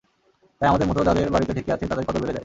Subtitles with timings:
[0.61, 2.39] তাই আমাদের মতো যাঁদের বাড়িতে ঢেঁকি আছে, তাঁদের কদর বেড়ে যায়।